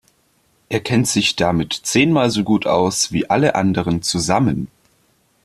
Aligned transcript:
Er 0.69 0.79
kennt 0.79 1.07
sich 1.07 1.35
damit 1.35 1.73
zehnmal 1.83 2.31
so 2.31 2.43
gut 2.43 2.65
aus, 2.65 3.11
wie 3.11 3.29
alle 3.29 3.53
anderen 3.53 4.01
zusammen. 4.01 4.65